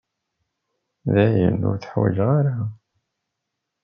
Dayen, 1.13 1.65
ur 1.69 1.75
t-ḥwajeɣ 1.77 2.29
ara. 2.39 2.57